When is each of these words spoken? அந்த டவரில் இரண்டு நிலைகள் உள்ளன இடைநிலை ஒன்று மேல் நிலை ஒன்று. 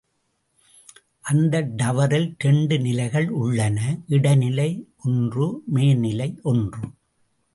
அந்த 1.21 1.61
டவரில் 1.61 2.35
இரண்டு 2.39 2.79
நிலைகள் 2.79 3.29
உள்ளன 3.29 3.97
இடைநிலை 4.07 4.87
ஒன்று 5.03 5.61
மேல் 5.65 5.97
நிலை 5.97 6.39
ஒன்று. 6.43 6.79